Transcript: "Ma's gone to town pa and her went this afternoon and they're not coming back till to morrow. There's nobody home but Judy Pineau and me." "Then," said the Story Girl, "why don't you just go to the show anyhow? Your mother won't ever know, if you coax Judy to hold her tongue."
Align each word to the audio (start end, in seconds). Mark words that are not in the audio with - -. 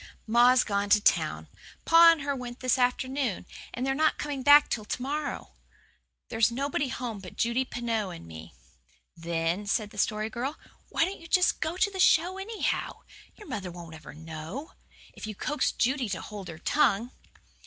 "Ma's 0.25 0.63
gone 0.63 0.89
to 0.89 0.99
town 0.99 1.47
pa 1.85 2.09
and 2.11 2.21
her 2.23 2.35
went 2.35 2.59
this 2.61 2.79
afternoon 2.79 3.45
and 3.71 3.85
they're 3.85 3.93
not 3.93 4.17
coming 4.17 4.41
back 4.41 4.67
till 4.67 4.83
to 4.83 4.99
morrow. 4.99 5.51
There's 6.29 6.51
nobody 6.51 6.87
home 6.87 7.19
but 7.19 7.35
Judy 7.35 7.63
Pineau 7.65 8.09
and 8.09 8.25
me." 8.27 8.55
"Then," 9.15 9.67
said 9.67 9.91
the 9.91 9.99
Story 9.99 10.27
Girl, 10.31 10.57
"why 10.89 11.05
don't 11.05 11.21
you 11.21 11.27
just 11.27 11.59
go 11.61 11.77
to 11.77 11.91
the 11.91 11.99
show 11.99 12.39
anyhow? 12.39 13.01
Your 13.35 13.47
mother 13.47 13.69
won't 13.69 13.93
ever 13.93 14.15
know, 14.15 14.71
if 15.13 15.27
you 15.27 15.35
coax 15.35 15.71
Judy 15.71 16.09
to 16.09 16.21
hold 16.23 16.47
her 16.47 16.57
tongue." 16.57 17.11